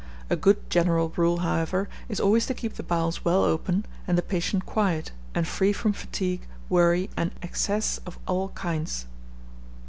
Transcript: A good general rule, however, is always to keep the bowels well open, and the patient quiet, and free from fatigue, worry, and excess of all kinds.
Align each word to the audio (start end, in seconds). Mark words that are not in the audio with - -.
A 0.31 0.35
good 0.35 0.67
general 0.67 1.13
rule, 1.15 1.41
however, 1.41 1.87
is 2.09 2.19
always 2.19 2.47
to 2.47 2.55
keep 2.55 2.73
the 2.73 2.81
bowels 2.81 3.23
well 3.23 3.43
open, 3.43 3.85
and 4.07 4.17
the 4.17 4.23
patient 4.23 4.65
quiet, 4.65 5.11
and 5.35 5.47
free 5.47 5.73
from 5.73 5.93
fatigue, 5.93 6.47
worry, 6.69 7.11
and 7.15 7.29
excess 7.43 7.99
of 8.07 8.17
all 8.27 8.49
kinds. 8.49 9.05